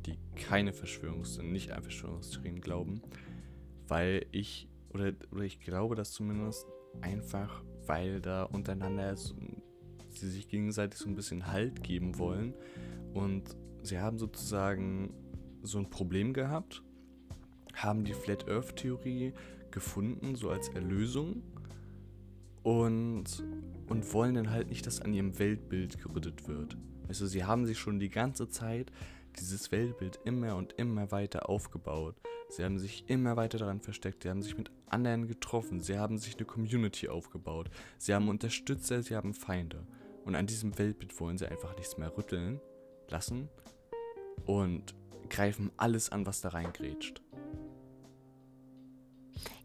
[0.07, 3.03] die keine Verschwörungs- nicht an Verschwörungstheorien glauben,
[3.89, 6.67] weil ich oder, oder ich glaube das zumindest
[7.01, 9.35] einfach, weil da untereinander so,
[10.11, 12.55] sie sich gegenseitig so ein bisschen Halt geben wollen
[13.15, 15.15] und sie haben sozusagen
[15.63, 16.83] so ein Problem gehabt,
[17.75, 19.33] haben die Flat Earth Theorie
[19.71, 21.43] gefunden, so als Erlösung
[22.63, 23.25] und,
[23.89, 26.77] und wollen dann halt nicht, dass an ihrem Weltbild gerüttet wird.
[27.09, 28.93] Also sie haben sich schon die ganze Zeit
[29.33, 32.17] dieses Weltbild immer und immer weiter aufgebaut.
[32.49, 36.19] Sie haben sich immer weiter daran versteckt, sie haben sich mit anderen getroffen, sie haben
[36.19, 39.87] sich eine Community aufgebaut, sie haben Unterstützer, sie haben Feinde.
[40.25, 42.61] Und an diesem Weltbild wollen sie einfach nichts mehr rütteln
[43.09, 43.49] lassen
[44.47, 44.95] und
[45.31, 47.23] greifen alles an, was da reingrätscht.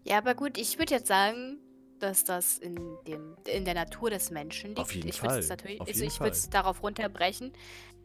[0.03, 1.59] Ja, aber gut, ich würde jetzt sagen,
[1.99, 2.75] dass das in,
[3.07, 4.79] dem, in der Natur des Menschen liegt.
[4.79, 5.43] Auf jeden ich Fall.
[5.47, 7.53] Natürlich, Auf also jeden ich würde es darauf runterbrechen.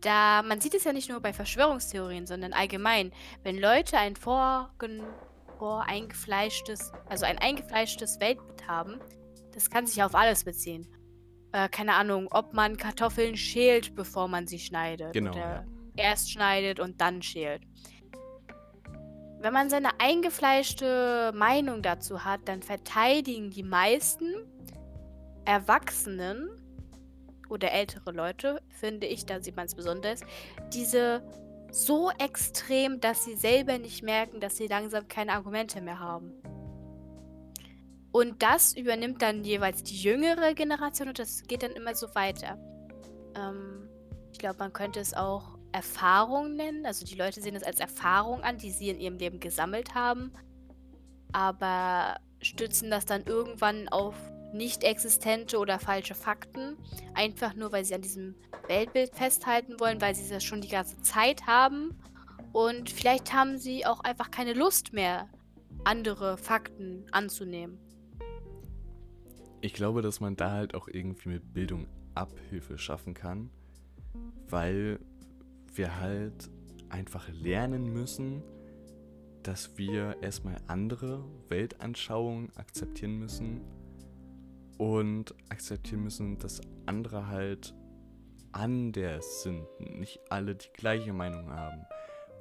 [0.00, 6.92] Da man sieht es ja nicht nur bei Verschwörungstheorien, sondern allgemein, wenn Leute ein voreingefleischtes,
[7.08, 9.00] also ein eingefleischtes Weltbild haben,
[9.52, 10.86] das kann sich auf alles beziehen.
[11.52, 15.12] Äh, keine Ahnung, ob man Kartoffeln schält, bevor man sie schneidet.
[15.12, 15.64] Genau, Oder ja.
[15.96, 17.62] erst schneidet und dann schält.
[19.42, 24.24] Wenn man seine eingefleischte Meinung dazu hat, dann verteidigen die meisten
[25.44, 26.48] Erwachsenen
[27.48, 30.20] oder ältere Leute, finde ich, da sieht man es besonders,
[30.72, 31.24] diese
[31.72, 36.32] so extrem, dass sie selber nicht merken, dass sie langsam keine Argumente mehr haben.
[38.12, 42.58] Und das übernimmt dann jeweils die jüngere Generation und das geht dann immer so weiter.
[43.34, 43.88] Ähm,
[44.30, 46.86] ich glaube, man könnte es auch Erfahrung nennen.
[46.86, 50.32] Also die Leute sehen es als Erfahrung an, die sie in ihrem Leben gesammelt haben,
[51.32, 54.14] aber stützen das dann irgendwann auf
[54.52, 56.76] nicht existente oder falsche Fakten,
[57.14, 58.34] einfach nur, weil sie an diesem
[58.68, 61.96] Weltbild festhalten wollen, weil sie das schon die ganze Zeit haben
[62.52, 65.28] und vielleicht haben sie auch einfach keine Lust mehr,
[65.84, 67.78] andere Fakten anzunehmen.
[69.62, 73.50] Ich glaube, dass man da halt auch irgendwie mit Bildung Abhilfe schaffen kann,
[74.48, 75.00] weil
[75.76, 76.50] wir halt
[76.88, 78.42] einfach lernen müssen,
[79.42, 83.62] dass wir erstmal andere Weltanschauungen akzeptieren müssen
[84.78, 87.74] und akzeptieren müssen, dass andere halt
[88.52, 91.84] anders sind, nicht alle die gleiche Meinung haben.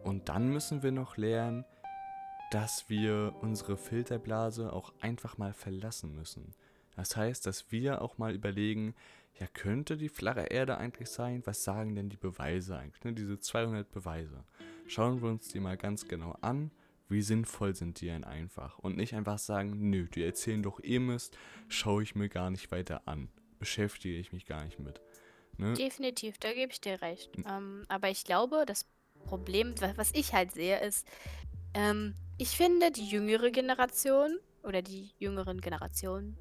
[0.04, 1.66] Und dann müssen wir noch lernen,
[2.52, 6.54] dass wir unsere Filterblase auch einfach mal verlassen müssen.
[6.96, 8.94] Das heißt, dass wir auch mal überlegen,
[9.42, 11.42] ja, könnte die flache Erde eigentlich sein?
[11.46, 13.04] Was sagen denn die Beweise eigentlich?
[13.04, 13.14] Ne?
[13.14, 14.46] Diese 200 Beweise.
[14.88, 16.70] Schauen wir uns die mal ganz genau an.
[17.10, 18.78] Wie sinnvoll sind die denn einfach?
[18.78, 21.36] Und nicht einfach sagen, nö, die erzählen doch eh Mist,
[21.70, 23.30] schaue ich mir gar nicht weiter an.
[23.58, 25.02] Beschäftige ich mich gar nicht mit.
[25.58, 25.74] Ne?
[25.74, 27.32] Definitiv, da gebe ich dir recht.
[27.48, 28.86] Ähm, aber ich glaube, das
[29.26, 31.08] Problem, wa- was ich halt sehe, ist,
[31.74, 36.38] ähm, ich finde, die jüngere Generation oder die jüngeren Generationen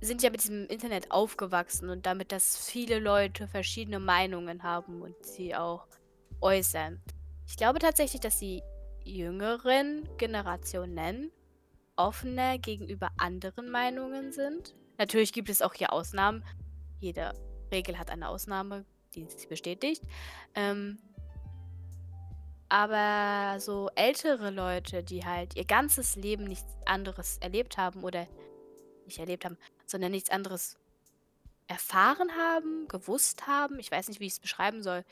[0.00, 5.14] sind ja mit diesem Internet aufgewachsen und damit, dass viele Leute verschiedene Meinungen haben und
[5.24, 5.86] sie auch
[6.40, 7.00] äußern.
[7.46, 8.62] Ich glaube tatsächlich, dass die
[9.04, 11.30] jüngeren Generationen
[11.96, 14.74] offener gegenüber anderen Meinungen sind.
[14.98, 16.44] Natürlich gibt es auch hier Ausnahmen.
[16.98, 17.32] Jede
[17.70, 18.84] Regel hat eine Ausnahme,
[19.14, 20.02] die sie bestätigt.
[20.54, 20.98] Ähm,
[22.68, 28.28] aber so ältere Leute, die halt ihr ganzes Leben nichts anderes erlebt haben oder
[29.10, 30.78] nicht erlebt haben, sondern nichts anderes
[31.66, 35.04] erfahren haben, gewusst haben, ich weiß nicht, wie ich es beschreiben soll.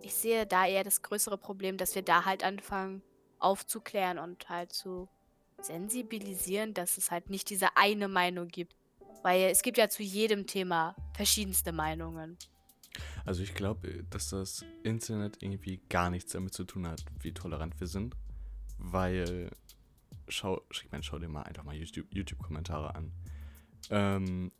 [0.00, 3.02] Ich sehe da eher das größere Problem, dass wir da halt anfangen
[3.38, 5.08] aufzuklären und halt zu
[5.60, 8.74] sensibilisieren, dass es halt nicht diese eine Meinung gibt.
[9.22, 12.38] Weil es gibt ja zu jedem Thema verschiedenste Meinungen.
[13.24, 17.78] Also ich glaube, dass das Internet irgendwie gar nichts damit zu tun hat, wie tolerant
[17.80, 18.14] wir sind.
[18.78, 19.50] Weil,
[20.28, 23.12] schau, ich meine, schau dir mal einfach mal YouTube- YouTube-Kommentare an.
[23.90, 24.52] Ähm,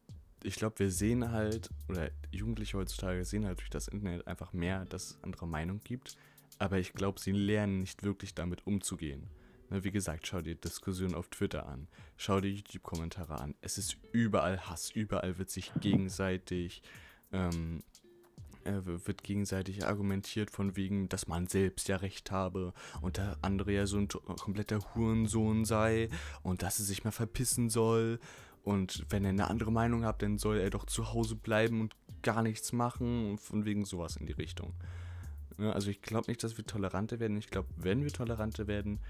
[0.42, 4.84] ich glaube, wir sehen halt, oder Jugendliche heutzutage sehen halt durch das Internet einfach mehr,
[4.86, 6.16] dass es andere Meinungen gibt.
[6.58, 9.28] Aber ich glaube, sie lernen nicht wirklich damit umzugehen.
[9.70, 11.88] Ne, wie gesagt, schau dir Diskussionen auf Twitter an.
[12.16, 13.54] Schau dir YouTube-Kommentare an.
[13.60, 14.90] Es ist überall Hass.
[14.90, 16.82] Überall wird sich gegenseitig
[17.32, 17.82] ähm,
[18.64, 23.72] äh, wird gegenseitig argumentiert von wegen, dass man selbst ja recht habe und der andere
[23.72, 26.08] ja so ein kompletter Hurensohn sei
[26.42, 28.18] und dass er sich mal verpissen soll
[28.62, 31.94] und wenn er eine andere Meinung hat, dann soll er doch zu Hause bleiben und
[32.22, 34.74] gar nichts machen und von wegen sowas in die Richtung.
[35.56, 37.36] Ne, also ich glaube nicht, dass wir toleranter werden.
[37.36, 39.00] Ich glaube, wenn wir toleranter werden,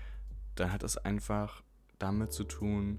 [0.54, 1.62] dann hat das einfach
[1.98, 2.98] damit zu tun,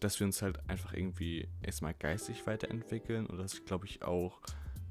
[0.00, 4.40] dass wir uns halt einfach irgendwie erstmal geistig weiterentwickeln und dass, glaube ich, auch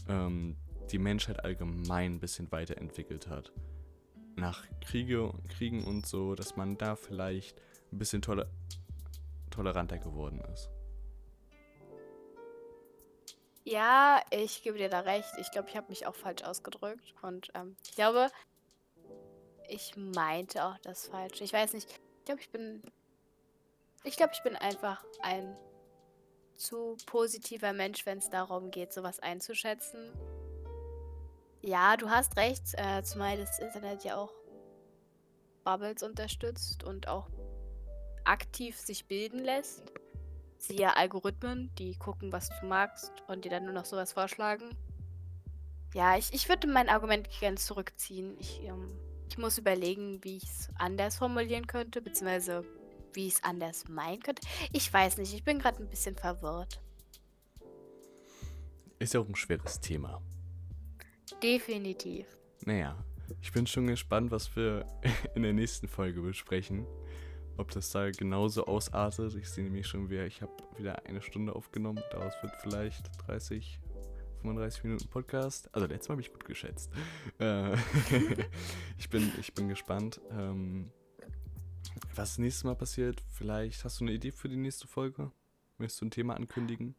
[0.07, 0.55] ähm,
[0.91, 3.51] die Menschheit allgemein ein bisschen weiterentwickelt hat.
[4.35, 8.47] Nach Kriege, Kriegen und so, dass man da vielleicht ein bisschen toler
[9.49, 10.69] toleranter geworden ist.
[13.63, 15.29] Ja, ich gebe dir da recht.
[15.37, 17.13] Ich glaube, ich habe mich auch falsch ausgedrückt.
[17.21, 18.29] Und ähm, ich glaube,
[19.67, 21.41] ich meinte auch das falsch.
[21.41, 21.89] Ich weiß nicht.
[21.89, 22.81] Ich glaube, ich bin.
[24.03, 25.55] Ich glaube, ich bin einfach ein
[26.55, 30.11] zu positiver Mensch, wenn es darum geht, sowas einzuschätzen.
[31.61, 34.33] Ja, du hast recht, äh, zumal das Internet ja auch
[35.63, 37.29] Bubbles unterstützt und auch
[38.23, 39.83] aktiv sich bilden lässt.
[40.61, 44.69] Siehe Algorithmen, die gucken, was du magst und dir dann nur noch sowas vorschlagen.
[45.95, 48.37] Ja, ich, ich würde mein Argument ganz zurückziehen.
[48.39, 48.87] Ich, ähm,
[49.27, 52.63] ich muss überlegen, wie ich es anders formulieren könnte, beziehungsweise
[53.13, 54.43] wie ich es anders meinen könnte.
[54.71, 56.79] Ich weiß nicht, ich bin gerade ein bisschen verwirrt.
[58.99, 60.21] Ist ja auch ein schweres Thema.
[61.41, 62.27] Definitiv.
[62.65, 63.03] Naja,
[63.41, 64.85] ich bin schon gespannt, was wir
[65.33, 66.85] in der nächsten Folge besprechen.
[67.61, 69.35] Ob das da genauso ausartet.
[69.35, 72.01] Ich sehe nämlich schon wieder, ich habe wieder eine Stunde aufgenommen.
[72.09, 73.79] Daraus wird vielleicht 30,
[74.41, 75.69] 35 Minuten Podcast.
[75.71, 76.91] Also letztes Mal habe ich gut geschätzt.
[77.39, 77.75] Äh,
[78.97, 80.91] ich, bin, ich bin gespannt, ähm,
[82.15, 83.21] was das nächste Mal passiert.
[83.29, 85.31] Vielleicht hast du eine Idee für die nächste Folge?
[85.77, 86.95] Möchtest du ein Thema ankündigen?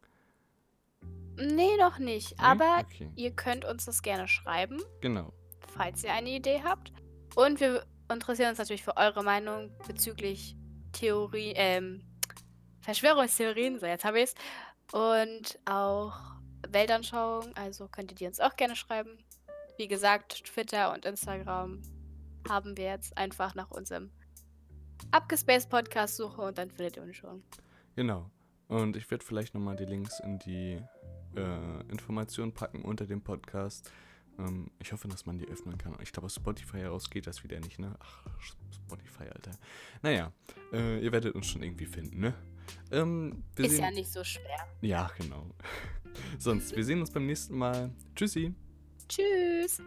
[1.35, 2.31] Nee, noch nicht.
[2.31, 2.37] Nee?
[2.45, 3.11] Aber Okay.
[3.17, 5.33] ihr könnt uns das gerne schreiben, Genau.
[5.75, 6.93] falls ihr eine Idee habt.
[7.35, 10.55] Und wir interessieren uns natürlich für eure Meinung bezüglich
[10.91, 12.01] Theorie, ähm,
[12.81, 14.35] Verschwörungstheorien, so jetzt habe ich es.
[14.91, 16.13] Und auch
[16.69, 19.17] Weltanschauung, also könnt ihr die uns auch gerne schreiben.
[19.77, 21.81] Wie gesagt, Twitter und Instagram
[22.47, 24.11] haben wir jetzt einfach nach unserem
[25.11, 27.43] Abgespaced Podcast suche und dann findet ihr uns schon.
[27.95, 28.29] Genau.
[28.67, 30.79] Und ich werde vielleicht nochmal die Links in die
[31.35, 33.91] äh, Informationen packen unter dem Podcast.
[34.39, 35.95] Ähm, ich hoffe, dass man die öffnen kann.
[36.01, 37.95] Ich glaube, aus Spotify heraus geht das wieder nicht, ne?
[37.99, 38.25] Ach,
[38.71, 39.51] Spotify, Alter.
[40.01, 40.31] Naja,
[40.71, 42.33] äh, ihr werdet uns schon irgendwie finden, ne?
[42.91, 44.67] Ähm, Ist sehen, ja nicht so schwer.
[44.81, 45.49] ja, genau.
[46.39, 47.91] Sonst, wir sehen uns beim nächsten Mal.
[48.15, 48.53] Tschüssi.
[49.07, 49.81] Tschüss.